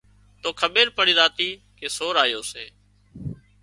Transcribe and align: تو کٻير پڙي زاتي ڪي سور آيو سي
تو 0.41 0.49
کٻير 0.59 0.87
پڙي 0.97 1.13
زاتي 1.19 1.49
ڪي 1.77 1.87
سور 1.97 2.13
آيو 2.23 2.41
سي 2.51 2.65